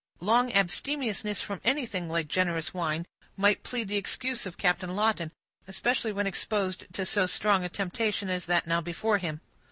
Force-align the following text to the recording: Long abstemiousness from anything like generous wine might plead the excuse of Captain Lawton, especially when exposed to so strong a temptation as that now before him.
Long 0.19 0.51
abstemiousness 0.53 1.41
from 1.43 1.61
anything 1.63 2.09
like 2.09 2.27
generous 2.27 2.73
wine 2.73 3.05
might 3.37 3.61
plead 3.61 3.87
the 3.87 3.97
excuse 3.97 4.47
of 4.47 4.57
Captain 4.57 4.95
Lawton, 4.95 5.31
especially 5.67 6.11
when 6.11 6.25
exposed 6.25 6.91
to 6.93 7.05
so 7.05 7.27
strong 7.27 7.63
a 7.63 7.69
temptation 7.69 8.27
as 8.27 8.47
that 8.47 8.65
now 8.65 8.81
before 8.81 9.19
him. 9.19 9.41